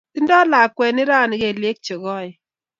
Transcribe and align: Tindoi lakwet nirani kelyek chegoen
Tindoi 0.13 0.45
lakwet 0.51 0.91
nirani 0.93 1.35
kelyek 1.41 1.77
chegoen 1.85 2.31